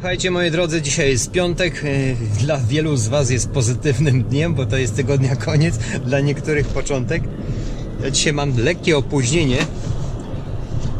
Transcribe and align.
Słuchajcie 0.00 0.30
moi 0.30 0.50
drodzy, 0.50 0.82
dzisiaj 0.82 1.10
jest 1.10 1.30
piątek. 1.30 1.84
E, 1.84 1.88
Dla 2.38 2.58
wielu 2.58 2.96
z 2.96 3.08
Was 3.08 3.30
jest 3.30 3.50
pozytywnym 3.50 4.22
dniem, 4.22 4.54
bo 4.54 4.66
to 4.66 4.76
jest 4.76 4.96
tygodnia 4.96 5.36
koniec, 5.46 5.78
dla 6.06 6.20
niektórych 6.20 6.66
początek. 6.66 7.22
Ja 8.02 8.10
dzisiaj 8.10 8.32
mam 8.32 8.58
lekkie 8.58 8.98
opóźnienie 8.98 9.58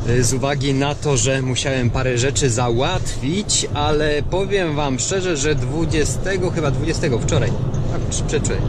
e, 0.09 0.23
z 0.23 0.35
uwagi 0.35 0.75
na 0.75 0.95
to, 0.95 1.17
że 1.17 1.43
musiałem 1.43 1.91
parę 1.91 2.19
rzeczy 2.19 2.51
załatwić, 2.51 3.67
ale 3.75 4.23
powiem 4.31 4.77
Wam 4.77 4.99
szczerze, 4.99 5.37
że 5.37 5.55
20, 5.55 6.21
chyba 6.55 6.71
20 6.71 7.07
wczoraj, 7.21 7.51
tak 7.93 8.01
przedwczoraj, 8.01 8.63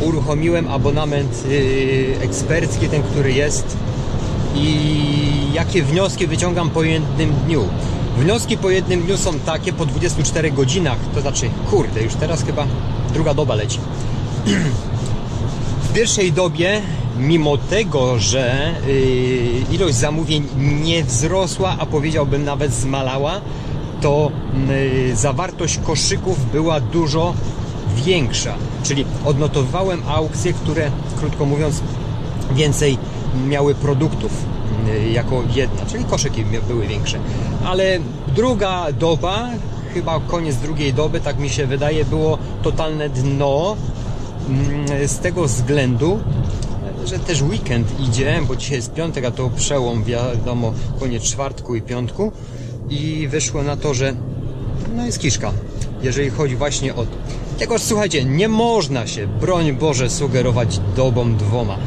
uruchomiłem 0.00 0.68
abonament 0.68 1.44
e, 2.18 2.22
ekspercki, 2.22 2.88
ten 2.88 3.02
który 3.02 3.32
jest 3.32 3.76
i 4.54 5.52
jakie 5.52 5.82
wnioski 5.82 6.26
wyciągam 6.26 6.70
po 6.70 6.82
jednym 6.82 7.32
dniu. 7.46 7.68
Wnioski 8.16 8.58
po 8.58 8.70
jednym 8.70 9.02
dniu 9.02 9.16
są 9.16 9.38
takie, 9.38 9.72
po 9.72 9.86
24 9.86 10.50
godzinach, 10.50 10.98
to 11.14 11.20
znaczy, 11.20 11.50
kurde, 11.70 12.02
już 12.02 12.14
teraz 12.14 12.44
chyba 12.44 12.66
druga 13.12 13.34
doba 13.34 13.54
leci. 13.54 13.78
W 15.82 15.92
pierwszej 15.94 16.32
dobie, 16.32 16.80
mimo 17.18 17.56
tego, 17.58 18.18
że 18.18 18.74
yy, 18.86 19.74
ilość 19.74 19.94
zamówień 19.94 20.46
nie 20.82 21.04
wzrosła, 21.04 21.76
a 21.78 21.86
powiedziałbym 21.86 22.44
nawet 22.44 22.72
zmalała, 22.72 23.40
to 24.00 24.30
yy, 24.68 25.16
zawartość 25.16 25.78
koszyków 25.78 26.50
była 26.52 26.80
dużo 26.80 27.34
większa. 27.94 28.54
Czyli 28.82 29.04
odnotowałem 29.24 30.02
aukcje, 30.08 30.52
które, 30.52 30.90
krótko 31.18 31.44
mówiąc, 31.44 31.82
więcej 32.54 32.98
miały 33.48 33.74
produktów 33.74 34.32
y, 34.32 34.55
jako 35.12 35.42
jedna, 35.54 35.86
czyli 35.86 36.04
koszyki 36.04 36.44
były 36.68 36.86
większe. 36.86 37.18
Ale 37.64 37.98
druga 38.36 38.92
doba, 38.92 39.48
chyba 39.94 40.20
koniec 40.20 40.56
drugiej 40.56 40.94
doby, 40.94 41.20
tak 41.20 41.38
mi 41.38 41.50
się 41.50 41.66
wydaje, 41.66 42.04
było 42.04 42.38
totalne 42.62 43.08
dno 43.08 43.76
mm, 44.48 45.08
z 45.08 45.18
tego 45.18 45.44
względu, 45.44 46.18
że 47.04 47.18
też 47.18 47.42
weekend 47.42 48.00
idzie, 48.00 48.40
bo 48.48 48.56
dzisiaj 48.56 48.76
jest 48.76 48.94
piątek, 48.94 49.24
a 49.24 49.30
to 49.30 49.50
przełom, 49.50 50.04
wiadomo, 50.04 50.72
koniec 51.00 51.22
czwartku 51.22 51.74
i 51.74 51.82
piątku 51.82 52.32
i 52.90 53.28
wyszło 53.28 53.62
na 53.62 53.76
to, 53.76 53.94
że 53.94 54.14
no 54.96 55.06
jest 55.06 55.18
kiszka, 55.18 55.52
jeżeli 56.02 56.30
chodzi 56.30 56.56
właśnie 56.56 56.94
o 56.94 57.04
to. 57.04 57.78
Słuchajcie, 57.78 58.24
nie 58.24 58.48
można 58.48 59.06
się, 59.06 59.26
broń 59.26 59.72
Boże, 59.72 60.10
sugerować 60.10 60.80
dobą 60.96 61.36
dwoma 61.36 61.78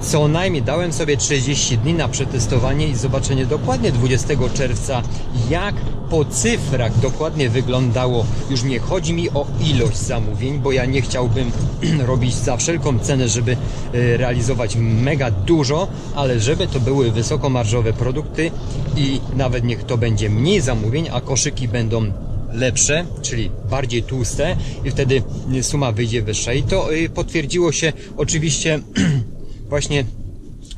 co 0.00 0.28
najmniej 0.28 0.62
dałem 0.62 0.92
sobie 0.92 1.16
30 1.16 1.78
dni 1.78 1.94
na 1.94 2.08
przetestowanie 2.08 2.88
i 2.88 2.94
zobaczenie 2.94 3.46
dokładnie 3.46 3.92
20 3.92 4.34
czerwca, 4.54 5.02
jak 5.50 5.74
po 6.10 6.24
cyfrach 6.24 6.98
dokładnie 6.98 7.50
wyglądało. 7.50 8.26
Już 8.50 8.62
nie 8.62 8.78
chodzi 8.78 9.12
mi 9.12 9.30
o 9.30 9.46
ilość 9.60 9.96
zamówień, 9.96 10.58
bo 10.58 10.72
ja 10.72 10.84
nie 10.84 11.02
chciałbym 11.02 11.50
robić 12.06 12.34
za 12.34 12.56
wszelką 12.56 12.98
cenę, 12.98 13.28
żeby 13.28 13.52
e, 13.52 14.16
realizować 14.16 14.76
mega 14.76 15.30
dużo, 15.30 15.88
ale 16.14 16.40
żeby 16.40 16.66
to 16.66 16.80
były 16.80 17.10
wysokomarżowe 17.10 17.92
produkty 17.92 18.50
i 18.96 19.20
nawet 19.36 19.64
niech 19.64 19.84
to 19.84 19.98
będzie 19.98 20.30
mniej 20.30 20.60
zamówień, 20.60 21.08
a 21.12 21.20
koszyki 21.20 21.68
będą 21.68 22.12
lepsze, 22.52 23.04
czyli 23.22 23.50
bardziej 23.70 24.02
tłuste 24.02 24.56
i 24.84 24.90
wtedy 24.90 25.22
suma 25.62 25.92
wyjdzie 25.92 26.22
wyższa. 26.22 26.52
I 26.52 26.62
to 26.62 26.94
e, 26.94 27.08
potwierdziło 27.08 27.72
się 27.72 27.92
oczywiście 28.16 28.80
Właśnie 29.68 30.04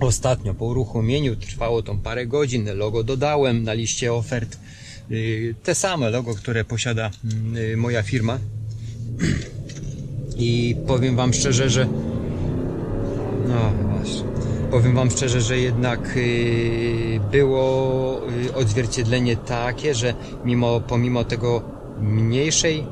ostatnio 0.00 0.54
po 0.54 0.64
uruchomieniu 0.64 1.36
trwało 1.36 1.82
to 1.82 1.94
parę 1.94 2.26
godzin. 2.26 2.68
Logo 2.74 3.02
dodałem 3.02 3.62
na 3.62 3.72
liście 3.72 4.12
ofert. 4.12 4.58
Y, 5.10 5.54
te 5.62 5.74
same 5.74 6.10
logo, 6.10 6.34
które 6.34 6.64
posiada 6.64 7.10
y, 7.72 7.76
moja 7.76 8.02
firma. 8.02 8.38
I 10.36 10.76
powiem 10.86 11.16
Wam 11.16 11.32
szczerze, 11.32 11.70
że 11.70 11.86
no 13.48 13.72
właśnie. 13.88 14.22
Powiem 14.70 14.94
Wam 14.94 15.10
szczerze, 15.10 15.40
że 15.40 15.58
jednak 15.58 16.16
y, 16.16 17.20
było 17.32 18.22
odzwierciedlenie 18.54 19.36
takie, 19.36 19.94
że 19.94 20.14
mimo, 20.44 20.80
pomimo 20.80 21.24
tego 21.24 21.62
mniejszej 22.00 22.86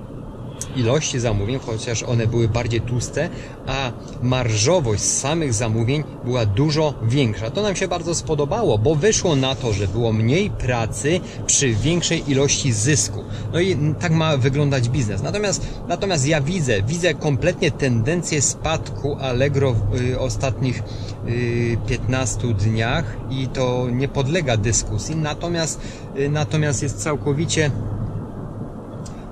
ilości 0.76 1.20
zamówień, 1.20 1.58
chociaż 1.66 2.02
one 2.02 2.26
były 2.26 2.48
bardziej 2.48 2.80
tłuste, 2.80 3.28
a 3.66 3.92
marżowość 4.22 5.02
samych 5.02 5.54
zamówień 5.54 6.04
była 6.24 6.46
dużo 6.46 6.94
większa. 7.02 7.50
To 7.50 7.62
nam 7.62 7.76
się 7.76 7.88
bardzo 7.88 8.14
spodobało, 8.14 8.78
bo 8.78 8.94
wyszło 8.94 9.36
na 9.36 9.54
to, 9.54 9.72
że 9.72 9.88
było 9.88 10.12
mniej 10.12 10.50
pracy 10.50 11.20
przy 11.46 11.74
większej 11.74 12.30
ilości 12.30 12.72
zysku. 12.72 13.24
No 13.52 13.60
i 13.60 13.76
tak 14.00 14.12
ma 14.12 14.36
wyglądać 14.36 14.88
biznes. 14.88 15.22
Natomiast, 15.22 15.66
natomiast 15.88 16.26
ja 16.26 16.40
widzę, 16.40 16.82
widzę 16.82 17.14
kompletnie 17.14 17.70
tendencję 17.70 18.42
spadku 18.42 19.16
Allegro 19.20 19.72
w 19.72 20.00
y, 20.00 20.20
ostatnich 20.20 20.82
y, 21.28 21.76
15 21.86 22.54
dniach 22.54 23.16
i 23.30 23.48
to 23.48 23.86
nie 23.92 24.08
podlega 24.08 24.56
dyskusji. 24.56 25.16
Natomiast, 25.16 25.80
y, 26.18 26.28
natomiast 26.28 26.82
jest 26.82 27.02
całkowicie 27.02 27.70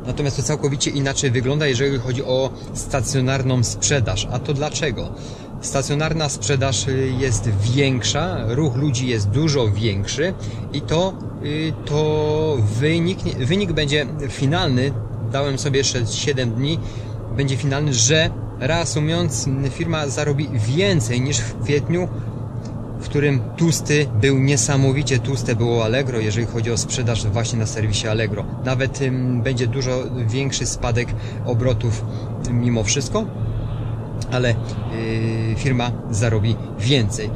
Natomiast 0.07 0.37
to 0.37 0.43
całkowicie 0.43 0.91
inaczej 0.91 1.31
wygląda, 1.31 1.67
jeżeli 1.67 1.99
chodzi 1.99 2.25
o 2.25 2.51
stacjonarną 2.75 3.65
sprzedaż. 3.65 4.29
A 4.33 4.39
to 4.39 4.55
dlaczego? 4.55 5.13
Stacjonarna 5.61 6.29
sprzedaż 6.29 6.89
y, 6.89 7.13
jest 7.19 7.51
większa, 7.61 8.39
ruch 8.47 8.77
ludzi 8.77 9.09
jest 9.09 9.29
dużo 9.29 9.71
większy 9.71 10.35
i 10.73 10.81
to, 10.81 11.15
y, 11.45 11.73
to 11.85 12.57
wynik, 12.81 13.19
wynik 13.23 13.73
będzie 13.73 14.07
finalny, 14.29 14.93
dałem 15.33 15.59
sobie 15.59 15.79
jeszcze 15.79 16.07
7 16.07 16.51
dni, 16.51 16.79
będzie 17.37 17.57
finalny, 17.57 17.95
że 17.95 18.31
reasumując, 18.61 19.49
firma 19.71 20.09
zarobi 20.09 20.49
więcej 20.55 21.21
niż 21.21 21.39
w 21.39 21.63
kwietniu 21.65 22.09
w 23.01 23.05
którym 23.05 23.41
tłusty 23.57 24.07
był 24.21 24.39
niesamowicie 24.39 25.19
tłuste 25.19 25.57
było 25.57 25.85
Allegro, 25.85 26.21
jeżeli 26.21 26.47
chodzi 26.47 26.71
o 26.71 26.77
sprzedaż 26.77 27.27
właśnie 27.27 27.59
na 27.59 27.67
serwisie 27.67 28.09
Allegro. 28.09 28.45
Nawet 28.65 29.03
ym, 29.03 29.43
będzie 29.43 29.67
dużo 29.67 29.91
większy 30.27 30.67
spadek 30.67 31.09
obrotów 31.45 32.05
mimo 32.51 32.85
wszystko, 32.85 33.25
ale 34.33 34.49
yy, 34.49 35.57
firma 35.57 35.91
zarobi 36.11 36.57
więcej. 36.79 37.31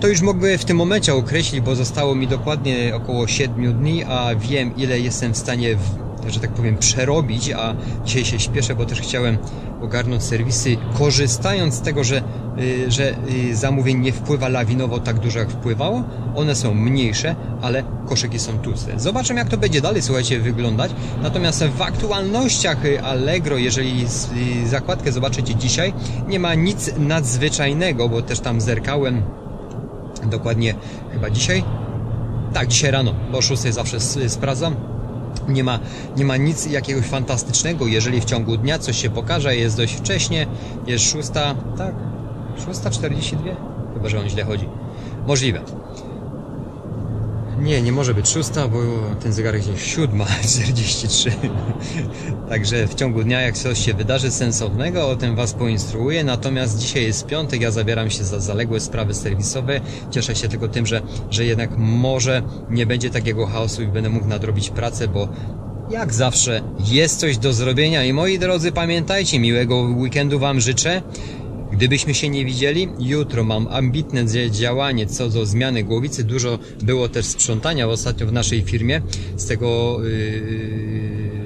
To 0.00 0.08
już 0.08 0.20
mogę 0.20 0.58
w 0.58 0.64
tym 0.64 0.76
momencie 0.76 1.14
określić, 1.14 1.60
bo 1.60 1.74
zostało 1.74 2.14
mi 2.14 2.28
dokładnie 2.28 2.92
około 2.94 3.26
7 3.26 3.72
dni, 3.74 4.04
a 4.04 4.34
wiem 4.34 4.76
ile 4.76 5.00
jestem 5.00 5.34
w 5.34 5.38
stanie 5.38 5.76
w 5.76 6.09
że 6.28 6.40
tak 6.40 6.50
powiem, 6.50 6.76
przerobić, 6.76 7.52
a 7.52 7.74
dzisiaj 8.04 8.24
się 8.24 8.40
śpieszę, 8.40 8.74
bo 8.74 8.86
też 8.86 9.00
chciałem 9.00 9.38
ogarnąć 9.80 10.22
serwisy, 10.22 10.76
korzystając 10.98 11.74
z 11.74 11.80
tego, 11.80 12.04
że, 12.04 12.22
y, 12.58 12.90
że 12.90 13.14
y, 13.50 13.56
zamówień 13.56 13.98
nie 13.98 14.12
wpływa 14.12 14.48
lawinowo 14.48 14.98
tak 14.98 15.18
dużo 15.18 15.38
jak 15.38 15.50
wpływało. 15.50 16.04
One 16.34 16.54
są 16.54 16.74
mniejsze, 16.74 17.36
ale 17.62 17.82
koszyki 18.06 18.38
są 18.38 18.58
tłuste. 18.58 19.00
Zobaczymy 19.00 19.40
jak 19.40 19.48
to 19.48 19.58
będzie 19.58 19.80
dalej, 19.80 20.02
słuchajcie, 20.02 20.40
wyglądać. 20.40 20.90
Natomiast 21.22 21.64
w 21.64 21.82
aktualnościach 21.82 22.84
y, 22.84 23.02
Allegro, 23.02 23.58
jeżeli 23.58 24.06
zakładkę 24.64 25.12
zobaczycie 25.12 25.54
dzisiaj, 25.54 25.92
nie 26.28 26.38
ma 26.38 26.54
nic 26.54 26.90
nadzwyczajnego, 26.98 28.08
bo 28.08 28.22
też 28.22 28.40
tam 28.40 28.60
zerkałem 28.60 29.22
dokładnie 30.26 30.74
chyba 31.12 31.30
dzisiaj. 31.30 31.64
Tak, 32.52 32.68
dzisiaj 32.68 32.90
rano, 32.90 33.14
bo 33.32 33.38
o 33.38 33.42
6 33.42 33.62
zawsze 33.62 34.00
sprawdzam 34.28 34.76
nie 35.48 35.64
ma, 35.64 35.78
nie 36.16 36.24
ma 36.24 36.36
nic 36.36 36.66
jakiegoś 36.66 37.06
fantastycznego, 37.06 37.86
jeżeli 37.86 38.20
w 38.20 38.24
ciągu 38.24 38.56
dnia 38.56 38.78
coś 38.78 39.02
się 39.02 39.10
pokaże, 39.10 39.56
jest 39.56 39.76
dość 39.76 39.94
wcześnie, 39.94 40.46
jest 40.86 41.10
szósta, 41.10 41.54
tak, 41.78 41.94
szósta 42.66 42.90
42? 42.90 43.50
Chyba, 43.94 44.08
że 44.08 44.20
on 44.20 44.28
źle 44.28 44.44
chodzi. 44.44 44.68
Możliwe. 45.26 45.60
Nie, 47.60 47.82
nie 47.82 47.92
może 47.92 48.14
być 48.14 48.28
szósta, 48.28 48.68
bo 48.68 48.78
ten 49.22 49.32
zegarek 49.32 49.66
jest 49.66 49.86
siódma, 49.86 50.26
43. 50.42 51.32
Także 52.48 52.86
w 52.86 52.94
ciągu 52.94 53.22
dnia, 53.24 53.40
jak 53.40 53.58
coś 53.58 53.84
się 53.84 53.94
wydarzy 53.94 54.30
sensownego, 54.30 55.08
o 55.08 55.16
tym 55.16 55.36
Was 55.36 55.52
poinstruuję. 55.52 56.24
Natomiast 56.24 56.78
dzisiaj 56.78 57.02
jest 57.02 57.26
piątek, 57.26 57.60
ja 57.60 57.70
zabieram 57.70 58.10
się 58.10 58.24
za 58.24 58.40
zaległe 58.40 58.80
sprawy 58.80 59.14
serwisowe. 59.14 59.80
Cieszę 60.10 60.36
się 60.36 60.48
tylko 60.48 60.68
tym, 60.68 60.86
że, 60.86 61.02
że 61.30 61.44
jednak 61.44 61.70
może 61.78 62.42
nie 62.70 62.86
będzie 62.86 63.10
takiego 63.10 63.46
chaosu 63.46 63.82
i 63.82 63.86
będę 63.86 64.10
mógł 64.10 64.26
nadrobić 64.26 64.70
pracę, 64.70 65.08
bo 65.08 65.28
jak 65.90 66.14
zawsze 66.14 66.62
jest 66.84 67.20
coś 67.20 67.38
do 67.38 67.52
zrobienia 67.52 68.04
i 68.04 68.12
moi 68.12 68.38
drodzy 68.38 68.72
pamiętajcie, 68.72 69.40
miłego 69.40 69.80
weekendu 69.80 70.38
Wam 70.38 70.60
życzę. 70.60 71.02
Gdybyśmy 71.72 72.14
się 72.14 72.28
nie 72.28 72.44
widzieli, 72.44 72.88
jutro 72.98 73.44
mam 73.44 73.68
ambitne 73.68 74.24
działanie 74.50 75.06
co 75.06 75.28
do 75.28 75.46
zmiany 75.46 75.84
głowicy. 75.84 76.24
Dużo 76.24 76.58
było 76.82 77.08
też 77.08 77.26
sprzątania 77.26 77.88
ostatnio 77.88 78.26
w 78.26 78.32
naszej 78.32 78.62
firmie 78.62 79.02
z 79.36 79.46
tego 79.46 79.98
yy, 80.02 81.40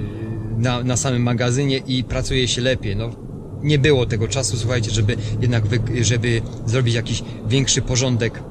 na, 0.59 0.83
na 0.83 0.97
samym 0.97 1.23
magazynie 1.23 1.79
i 1.87 2.05
pracuje 2.05 2.49
się 2.49 2.61
lepiej. 2.61 2.97
No, 2.97 3.11
nie 3.63 3.79
było 3.79 4.07
tego 4.07 4.29
czasu, 4.29 4.57
słuchajcie, 4.57 4.91
żeby 4.91 5.17
jednak 5.41 5.67
wy, 5.67 6.05
żeby 6.05 6.43
zrobić 6.67 6.95
jakiś 6.95 7.23
większy 7.49 7.83
porządek 7.83 8.43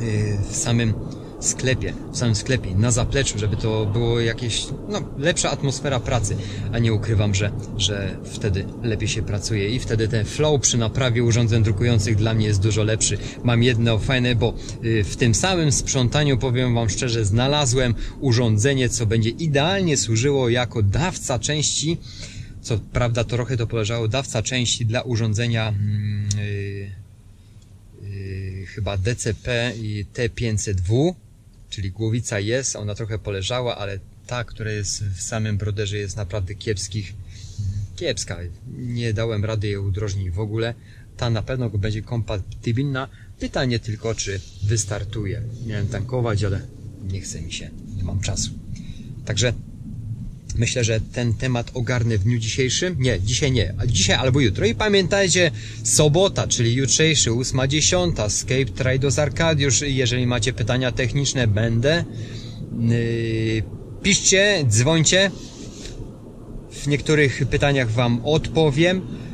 yy, 0.00 0.38
w 0.50 0.56
samym 0.56 0.94
sklepie, 1.40 1.92
w 2.12 2.16
samym 2.16 2.34
sklepie, 2.34 2.74
na 2.74 2.90
zapleczu, 2.90 3.38
żeby 3.38 3.56
to 3.56 3.86
było 3.86 4.20
jakieś, 4.20 4.66
no, 4.88 5.00
lepsza 5.18 5.50
atmosfera 5.50 6.00
pracy, 6.00 6.36
a 6.72 6.78
nie 6.78 6.92
ukrywam, 6.92 7.34
że, 7.34 7.50
że 7.76 8.16
wtedy 8.24 8.64
lepiej 8.82 9.08
się 9.08 9.22
pracuje. 9.22 9.68
I 9.68 9.78
wtedy 9.78 10.08
ten 10.08 10.24
flow 10.24 10.60
przy 10.60 10.78
naprawie 10.78 11.24
urządzeń 11.24 11.62
drukujących 11.62 12.16
dla 12.16 12.34
mnie 12.34 12.46
jest 12.46 12.60
dużo 12.60 12.82
lepszy. 12.82 13.18
Mam 13.44 13.62
jedno 13.62 13.98
fajne, 13.98 14.34
bo 14.34 14.54
y, 14.84 15.04
w 15.04 15.16
tym 15.16 15.34
samym 15.34 15.72
sprzątaniu, 15.72 16.38
powiem 16.38 16.74
Wam 16.74 16.90
szczerze, 16.90 17.24
znalazłem 17.24 17.94
urządzenie, 18.20 18.88
co 18.88 19.06
będzie 19.06 19.30
idealnie 19.30 19.96
służyło 19.96 20.48
jako 20.48 20.82
dawca 20.82 21.38
części, 21.38 21.98
co 22.60 22.78
prawda 22.92 23.24
trochę 23.24 23.56
to 23.56 23.66
poleżało, 23.66 24.08
dawca 24.08 24.42
części 24.42 24.86
dla 24.86 25.02
urządzenia 25.02 25.74
yy, 26.36 27.06
chyba 28.66 28.96
DCP 28.96 29.72
i 29.82 30.04
T500W, 30.14 31.14
czyli 31.70 31.90
głowica 31.90 32.40
jest, 32.40 32.76
ona 32.76 32.94
trochę 32.94 33.18
poleżała, 33.18 33.76
ale 33.76 33.98
ta, 34.26 34.44
która 34.44 34.70
jest 34.70 35.04
w 35.04 35.22
samym 35.22 35.58
broderze 35.58 35.98
jest 35.98 36.16
naprawdę 36.16 36.54
kiepskich, 36.54 37.14
kiepska. 37.96 38.38
Nie 38.76 39.12
dałem 39.12 39.44
rady 39.44 39.66
jej 39.66 39.76
udrożnić 39.76 40.30
w 40.30 40.40
ogóle. 40.40 40.74
Ta 41.16 41.30
na 41.30 41.42
pewno 41.42 41.70
będzie 41.70 42.02
kompatybilna. 42.02 43.08
Pytanie 43.38 43.78
tylko, 43.78 44.14
czy 44.14 44.40
wystartuje. 44.62 45.42
Miałem 45.66 45.88
tankować, 45.88 46.44
ale 46.44 46.60
nie 47.04 47.20
chce 47.20 47.42
mi 47.42 47.52
się, 47.52 47.70
nie 47.96 48.04
mam 48.04 48.20
czasu. 48.20 48.50
Także 49.24 49.52
Myślę, 50.58 50.84
że 50.84 51.00
ten 51.00 51.34
temat 51.34 51.70
ogarnę 51.74 52.18
w 52.18 52.24
dniu 52.24 52.38
dzisiejszym. 52.38 52.96
Nie, 52.98 53.20
dzisiaj 53.20 53.52
nie, 53.52 53.74
dzisiaj 53.86 54.16
albo 54.16 54.40
jutro. 54.40 54.66
I 54.66 54.74
pamiętajcie, 54.74 55.50
sobota, 55.82 56.46
czyli 56.46 56.74
jutrzejszy, 56.74 57.30
8.10, 57.30 58.30
Scape 58.30 58.64
Trados 58.64 59.18
Arcadiusz. 59.18 59.80
Jeżeli 59.80 60.26
macie 60.26 60.52
pytania 60.52 60.92
techniczne, 60.92 61.46
będę. 61.46 62.04
Yy, 62.88 63.62
piszcie, 64.02 64.64
dzwońcie. 64.68 65.30
W 66.70 66.86
niektórych 66.86 67.46
pytaniach 67.50 67.90
Wam 67.90 68.20
odpowiem 68.24 69.25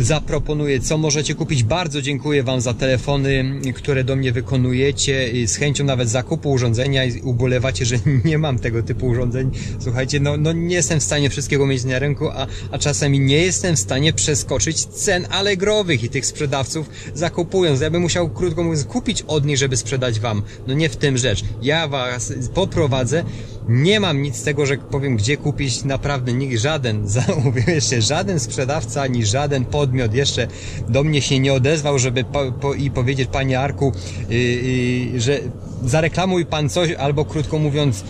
zaproponuję, 0.00 0.80
co 0.80 0.98
możecie 0.98 1.34
kupić. 1.34 1.62
Bardzo 1.62 2.02
dziękuję 2.02 2.42
Wam 2.42 2.60
za 2.60 2.74
telefony, 2.74 3.60
które 3.74 4.04
do 4.04 4.16
mnie 4.16 4.32
wykonujecie. 4.32 5.46
Z 5.46 5.56
chęcią 5.56 5.84
nawet 5.84 6.08
zakupu 6.08 6.50
urządzenia 6.50 7.04
i 7.04 7.20
ubolewacie, 7.20 7.84
że 7.84 7.96
nie 8.24 8.38
mam 8.38 8.58
tego 8.58 8.82
typu 8.82 9.06
urządzeń. 9.06 9.50
Słuchajcie, 9.78 10.20
no, 10.20 10.36
no 10.36 10.52
nie 10.52 10.74
jestem 10.74 11.00
w 11.00 11.02
stanie 11.02 11.30
wszystkiego 11.30 11.66
mieć 11.66 11.84
na 11.84 11.98
rynku, 11.98 12.28
a, 12.28 12.46
a 12.70 12.78
czasami 12.78 13.20
nie 13.20 13.38
jestem 13.38 13.76
w 13.76 13.78
stanie 13.78 14.12
przeskoczyć 14.12 14.84
cen 14.84 15.26
alegrowych 15.30 16.04
i 16.04 16.08
tych 16.08 16.26
sprzedawców 16.26 16.90
zakupując. 17.14 17.80
Ja 17.80 17.90
bym 17.90 18.02
musiał, 18.02 18.30
krótko 18.30 18.62
mówiąc, 18.62 18.84
kupić 18.84 19.22
od 19.22 19.46
nich, 19.46 19.58
żeby 19.58 19.76
sprzedać 19.76 20.20
Wam. 20.20 20.42
No 20.66 20.74
nie 20.74 20.88
w 20.88 20.96
tym 20.96 21.18
rzecz. 21.18 21.44
Ja 21.62 21.88
Was 21.88 22.32
poprowadzę 22.54 23.24
nie 23.68 24.00
mam 24.00 24.22
nic 24.22 24.36
z 24.36 24.42
tego, 24.42 24.66
że 24.66 24.76
powiem, 24.76 25.16
gdzie 25.16 25.36
kupić 25.36 25.84
naprawdę 25.84 26.32
nikt, 26.32 26.58
żaden, 26.58 27.06
jeszcze 27.74 28.02
żaden 28.02 28.40
sprzedawca, 28.40 29.02
ani 29.02 29.26
żaden 29.26 29.64
podmiot 29.64 30.14
jeszcze 30.14 30.48
do 30.88 31.04
mnie 31.04 31.22
się 31.22 31.38
nie 31.38 31.52
odezwał, 31.52 31.98
żeby 31.98 32.24
po, 32.24 32.52
po, 32.52 32.74
i 32.74 32.90
powiedzieć, 32.90 33.28
panie 33.32 33.60
Arku, 33.60 33.92
yy, 34.28 34.38
yy, 34.38 35.20
że 35.20 35.40
zareklamuj 35.84 36.46
pan 36.46 36.68
coś, 36.68 36.90
albo 36.92 37.24
krótko 37.24 37.58
mówiąc, 37.58 38.04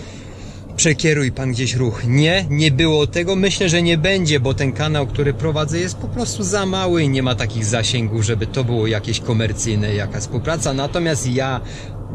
przekieruj 0.76 1.32
pan 1.32 1.52
gdzieś 1.52 1.74
ruch. 1.74 2.02
Nie, 2.06 2.46
nie 2.50 2.70
było 2.70 3.06
tego. 3.06 3.36
Myślę, 3.36 3.68
że 3.68 3.82
nie 3.82 3.98
będzie, 3.98 4.40
bo 4.40 4.54
ten 4.54 4.72
kanał, 4.72 5.06
który 5.06 5.34
prowadzę 5.34 5.78
jest 5.78 5.96
po 5.96 6.08
prostu 6.08 6.42
za 6.42 6.66
mały 6.66 7.02
i 7.02 7.08
nie 7.08 7.22
ma 7.22 7.34
takich 7.34 7.64
zasięgów, 7.64 8.24
żeby 8.24 8.46
to 8.46 8.64
było 8.64 8.86
jakieś 8.86 9.20
komercyjne, 9.20 9.94
jaka 9.94 10.20
współpraca. 10.20 10.72
Natomiast 10.72 11.26
ja 11.26 11.60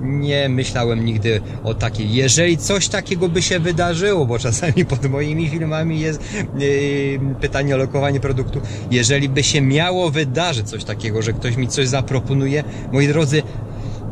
nie 0.02 0.50
myślałem 0.50 1.06
nigdy 1.06 1.42
o 1.64 1.74
takiej. 1.74 2.14
Jeżeli 2.14 2.58
coś 2.58 2.88
takiego 2.88 3.30
by 3.30 3.42
się 3.42 3.60
wydarzyło, 3.60 4.26
bo 4.26 4.40
czasami 4.40 4.86
pod 4.86 5.10
moimi 5.10 5.50
filmami 5.50 6.00
jest 6.00 6.22
yy, 6.60 7.20
pytanie 7.42 7.76
o 7.76 7.78
lokowanie 7.78 8.20
produktu, 8.20 8.62
jeżeli 8.92 9.30
by 9.30 9.44
się 9.44 9.62
miało 9.62 10.10
wydarzyć 10.10 10.70
coś 10.70 10.84
takiego, 10.84 11.22
że 11.22 11.34
ktoś 11.34 11.56
mi 11.56 11.68
coś 11.68 11.88
zaproponuje, 11.88 12.64
moi 12.92 13.08
drodzy, 13.08 13.44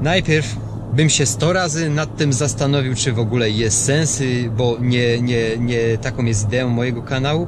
najpierw 0.01 0.55
bym 0.95 1.09
się 1.09 1.25
sto 1.25 1.53
razy 1.53 1.89
nad 1.89 2.17
tym 2.17 2.33
zastanowił, 2.33 2.95
czy 2.95 3.13
w 3.13 3.19
ogóle 3.19 3.49
jest 3.49 3.85
sens, 3.85 4.23
bo 4.57 4.77
nie, 4.81 5.21
nie, 5.21 5.57
nie 5.57 5.97
taką 5.97 6.25
jest 6.25 6.47
ideą 6.47 6.69
mojego 6.69 7.01
kanału. 7.01 7.47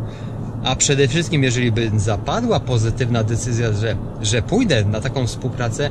A 0.63 0.75
przede 0.75 1.07
wszystkim, 1.07 1.43
jeżeli 1.43 1.71
by 1.71 1.91
zapadła 1.95 2.59
pozytywna 2.59 3.23
decyzja, 3.23 3.73
że, 3.73 3.95
że 4.21 4.41
pójdę 4.41 4.85
na 4.85 5.01
taką 5.01 5.27
współpracę, 5.27 5.89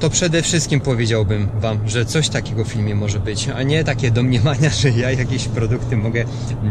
to 0.00 0.10
przede 0.10 0.42
wszystkim 0.42 0.80
powiedziałbym 0.80 1.48
Wam, 1.60 1.88
że 1.88 2.04
coś 2.04 2.28
takiego 2.28 2.64
w 2.64 2.68
filmie 2.68 2.94
może 2.94 3.20
być, 3.20 3.48
a 3.48 3.62
nie 3.62 3.84
takie 3.84 4.10
domniemania, 4.10 4.70
że 4.82 4.90
ja 4.90 5.10
jakieś 5.10 5.48
produkty 5.48 5.96
mogę 5.96 6.24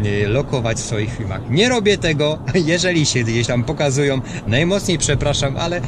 y, 0.04 0.28
lokować 0.28 0.76
w 0.76 0.80
swoich 0.80 1.14
filmach. 1.14 1.40
Nie 1.50 1.68
robię 1.68 1.98
tego, 1.98 2.38
jeżeli 2.54 3.06
się 3.06 3.24
gdzieś 3.24 3.46
tam 3.46 3.64
pokazują, 3.64 4.20
najmocniej 4.46 4.98
przepraszam, 4.98 5.56
ale 5.56 5.80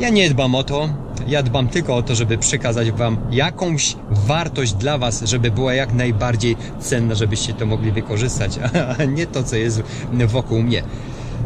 ja 0.00 0.08
nie 0.08 0.30
dbam 0.30 0.54
o 0.54 0.64
to. 0.64 0.88
Ja 1.26 1.42
dbam 1.42 1.68
tylko 1.68 1.96
o 1.96 2.02
to, 2.02 2.14
żeby 2.14 2.38
przekazać 2.38 2.90
Wam 2.90 3.16
jakąś 3.30 3.96
wartość 4.10 4.72
dla 4.72 4.98
Was, 4.98 5.22
żeby 5.24 5.50
była 5.50 5.74
jak 5.74 5.92
najbardziej 5.92 6.56
cenna, 6.80 7.14
żebyście 7.14 7.54
to 7.54 7.66
mogli 7.66 7.92
wykorzystać, 7.92 8.58
a 8.98 9.04
nie 9.04 9.26
to, 9.26 9.42
co 9.42 9.56
jest 9.56 9.82
wokół 10.26 10.62
mnie. 10.62 10.82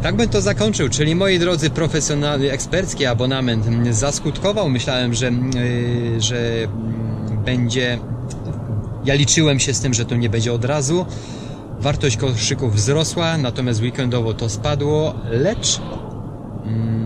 Tak 0.03 0.17
bym 0.17 0.29
to 0.29 0.41
zakończył, 0.41 0.89
czyli 0.89 1.15
moi 1.15 1.39
drodzy, 1.39 1.71
profesjonalny, 1.71 2.53
ekspercki 2.53 3.07
abonament 3.07 3.65
zaskutkował. 3.91 4.71
Myślałem, 4.71 5.15
że, 5.15 5.31
yy, 5.31 6.21
że 6.21 6.69
będzie. 7.45 7.99
Ja 9.05 9.15
liczyłem 9.15 9.59
się 9.59 9.75
z 9.75 9.81
tym, 9.81 9.95
że 9.95 10.05
to 10.05 10.17
nie 10.17 10.29
będzie 10.29 10.53
od 10.53 10.65
razu. 10.65 11.07
Wartość 11.81 12.17
koszyków 12.17 12.75
wzrosła, 12.75 13.39
natomiast 13.39 13.83
weekendowo 13.83 14.35
to 14.35 14.49
spadło, 14.49 15.15
lecz 15.31 15.81
mm, 16.67 17.04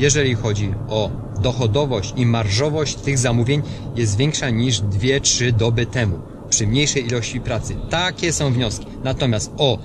jeżeli 0.00 0.34
chodzi 0.34 0.74
o 0.88 1.10
dochodowość 1.42 2.12
i 2.16 2.26
marżowość 2.26 2.94
tych 2.94 3.18
zamówień 3.18 3.62
jest 3.96 4.16
większa 4.16 4.50
niż 4.50 4.80
2-3 4.80 5.52
doby 5.52 5.86
temu 5.86 6.18
przy 6.50 6.66
mniejszej 6.66 7.06
ilości 7.06 7.40
pracy. 7.40 7.76
Takie 7.90 8.32
są 8.32 8.52
wnioski. 8.52 8.86
Natomiast 9.04 9.52
o 9.56 9.78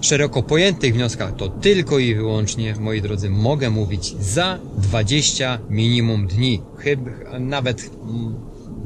szeroko 0.00 0.42
pojętych 0.42 0.94
wnioskach 0.94 1.36
to 1.36 1.48
tylko 1.48 1.98
i 1.98 2.14
wyłącznie, 2.14 2.74
moi 2.80 3.02
drodzy, 3.02 3.30
mogę 3.30 3.70
mówić 3.70 4.16
za 4.20 4.58
20 4.78 5.58
minimum 5.70 6.26
dni. 6.26 6.62
Chyba 6.78 7.10
nawet 7.40 7.90
mm, 8.02 8.34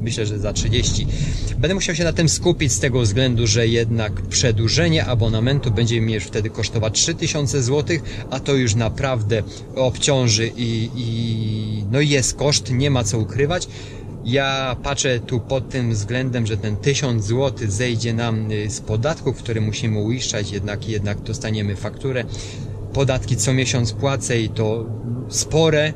myślę, 0.00 0.26
że 0.26 0.38
za 0.38 0.52
30. 0.52 1.06
Będę 1.58 1.74
musiał 1.74 1.94
się 1.94 2.04
na 2.04 2.12
tym 2.12 2.28
skupić 2.28 2.72
z 2.72 2.80
tego 2.80 3.00
względu, 3.00 3.46
że 3.46 3.66
jednak 3.68 4.22
przedłużenie 4.22 5.06
abonamentu 5.06 5.70
będzie 5.70 6.00
mnie 6.00 6.20
wtedy 6.20 6.50
kosztować 6.50 6.94
3000 6.94 7.62
zł, 7.62 7.96
a 8.30 8.40
to 8.40 8.54
już 8.54 8.74
naprawdę 8.74 9.42
obciąży 9.74 10.50
i, 10.56 10.90
i 10.96 11.84
no 11.90 12.00
jest 12.00 12.36
koszt, 12.36 12.70
nie 12.70 12.90
ma 12.90 13.04
co 13.04 13.18
ukrywać. 13.18 13.68
Ja 14.24 14.76
patrzę 14.82 15.20
tu 15.20 15.40
pod 15.40 15.68
tym 15.68 15.92
względem, 15.92 16.46
że 16.46 16.56
ten 16.56 16.76
1000 16.76 17.24
zł 17.24 17.68
zejdzie 17.70 18.14
nam 18.14 18.50
y, 18.50 18.70
z 18.70 18.80
podatków, 18.80 19.36
które 19.36 19.60
musimy 19.60 19.98
uiszczać, 19.98 20.52
jednak, 20.52 20.88
jednak 20.88 21.20
dostaniemy 21.20 21.76
fakturę. 21.76 22.24
Podatki 22.92 23.36
co 23.36 23.54
miesiąc 23.54 23.92
płacę 23.92 24.40
i 24.40 24.48
to 24.48 24.86
spore 25.28 25.92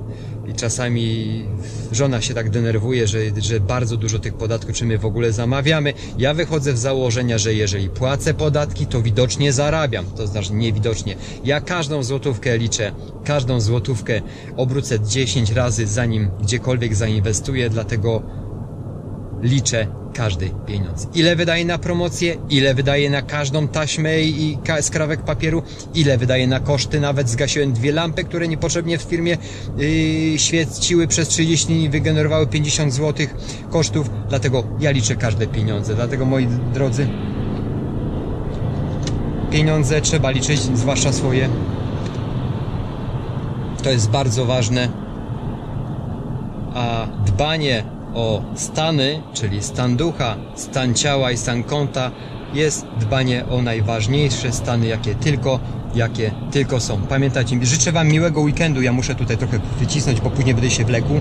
i 0.49 0.55
czasami 0.55 1.45
żona 1.93 2.21
się 2.21 2.35
tak 2.35 2.51
denerwuje, 2.51 3.07
że, 3.07 3.19
że 3.39 3.61
bardzo 3.61 3.97
dużo 3.97 4.19
tych 4.19 4.35
podatków, 4.35 4.75
czy 4.75 4.85
my 4.85 4.99
w 4.99 5.05
ogóle 5.05 5.33
zamawiamy. 5.33 5.93
Ja 6.19 6.35
wychodzę 6.35 6.73
w 6.73 6.79
założenia, 6.79 7.39
że 7.39 7.55
jeżeli 7.55 7.89
płacę 7.89 8.35
podatki, 8.35 8.87
to 8.87 9.03
widocznie 9.03 9.53
zarabiam, 9.53 10.05
to 10.17 10.27
znaczy 10.27 10.53
niewidocznie. 10.53 11.17
Ja 11.45 11.61
każdą 11.61 12.03
złotówkę 12.03 12.59
liczę, 12.59 12.93
każdą 13.25 13.61
złotówkę 13.61 14.23
obrócę 14.57 15.01
10 15.01 15.51
razy 15.51 15.87
zanim 15.87 16.31
gdziekolwiek 16.43 16.95
zainwestuję, 16.95 17.71
dlatego 17.71 18.23
liczę 19.45 19.87
każdy 20.15 20.51
pieniądz. 20.67 21.09
Ile 21.15 21.37
wydaje 21.37 21.65
na 21.65 21.79
promocję, 21.79 22.37
ile 22.51 22.75
wydaje 22.75 23.11
na 23.11 23.23
każdą 23.23 23.69
taśmę 23.69 24.21
i 24.23 24.59
skrawek 24.81 25.23
papieru, 25.23 25.63
ile 25.95 26.19
wydaje 26.19 26.47
na 26.47 26.61
koszty, 26.61 27.01
nawet 27.01 27.29
zgasiłem 27.29 27.73
dwie 27.73 27.93
lampy, 27.93 28.25
które 28.25 28.49
niepotrzebnie 28.49 28.99
w 28.99 29.03
firmie 29.03 29.37
yy, 29.77 30.39
świeciły 30.39 31.07
przez 31.07 31.29
30 31.29 31.67
dni, 31.67 31.89
wygenerowały 31.89 32.47
50 32.47 32.95
zł 32.95 33.27
kosztów, 33.71 34.11
dlatego 34.29 34.65
ja 34.81 34.91
liczę 34.91 35.17
każde 35.17 35.47
pieniądze, 35.47 35.95
dlatego 35.95 36.25
moi 36.25 36.47
drodzy, 36.75 37.09
pieniądze 39.51 40.01
trzeba 40.01 40.31
liczyć, 40.31 40.61
zwłaszcza 40.61 41.13
swoje. 41.13 41.49
To 43.83 43.91
jest 43.91 44.11
bardzo 44.11 44.45
ważne. 44.45 44.89
A 46.75 47.07
dbanie 47.27 47.94
o 48.14 48.42
stany, 48.54 49.23
czyli 49.33 49.62
stan 49.62 49.97
ducha, 49.97 50.37
stan 50.54 50.94
ciała 50.94 51.30
i 51.30 51.37
stan 51.37 51.62
kąta, 51.62 52.11
jest 52.54 52.87
dbanie 53.00 53.44
o 53.50 53.62
najważniejsze 53.62 54.52
stany, 54.52 54.87
jakie 54.87 55.14
tylko, 55.14 55.61
jakie 55.94 56.30
tylko 56.50 56.80
są. 56.80 57.00
Pamiętajcie, 57.02 57.59
życzę 57.62 57.92
Wam 57.92 58.09
miłego 58.09 58.40
weekendu. 58.40 58.83
Ja 58.83 58.92
muszę 58.92 59.14
tutaj 59.14 59.37
trochę 59.37 59.59
wycisnąć, 59.80 60.21
bo 60.21 60.30
później 60.30 60.54
będę 60.54 60.71
się 60.71 60.85
wlekł. 60.85 61.21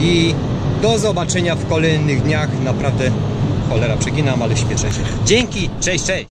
I 0.00 0.34
Do 0.82 0.98
zobaczenia 0.98 1.56
w 1.56 1.68
kolejnych 1.68 2.22
dniach. 2.22 2.48
Naprawdę 2.64 3.10
cholera 3.68 3.96
przeginam, 3.96 4.42
ale 4.42 4.56
śpieszę 4.56 4.92
się. 4.92 5.00
Dzięki, 5.26 5.70
cześć, 5.80 6.04
cześć! 6.04 6.26